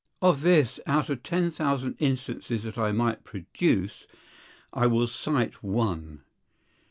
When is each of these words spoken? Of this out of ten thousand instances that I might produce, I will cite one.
Of 0.19 0.41
this 0.41 0.79
out 0.87 1.11
of 1.11 1.21
ten 1.21 1.51
thousand 1.51 1.95
instances 1.99 2.63
that 2.63 2.75
I 2.75 2.91
might 2.91 3.23
produce, 3.23 4.07
I 4.73 4.87
will 4.87 5.05
cite 5.05 5.61
one. 5.61 6.23